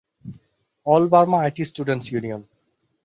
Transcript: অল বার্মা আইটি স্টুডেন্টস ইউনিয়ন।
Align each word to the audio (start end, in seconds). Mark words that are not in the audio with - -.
অল 0.87 1.03
বার্মা 1.13 1.37
আইটি 1.41 1.63
স্টুডেন্টস 1.65 2.05
ইউনিয়ন। 2.11 2.41